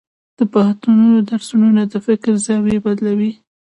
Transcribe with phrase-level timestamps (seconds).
[0.37, 0.97] د پوهنتون
[1.29, 3.31] درسونه د فکر زاویې بدلوي.